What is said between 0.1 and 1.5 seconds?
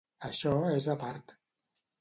Això és a part.